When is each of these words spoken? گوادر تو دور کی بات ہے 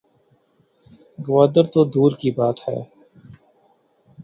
گوادر 1.19 1.65
تو 1.73 1.81
دور 1.85 2.11
کی 2.15 2.29
بات 2.31 2.57
ہے 2.67 2.79